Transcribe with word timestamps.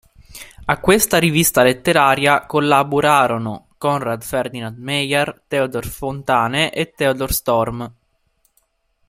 A 0.65 0.79
questa 0.79 1.19
rivista 1.19 1.61
letteraria 1.61 2.47
collaborarono 2.47 3.67
Conrad 3.77 4.23
Ferdinand 4.23 4.79
Meyer, 4.79 5.43
Theodor 5.47 5.85
Fontane 5.85 6.71
e 6.73 6.89
Theodor 6.91 7.31
Storm. 7.31 7.93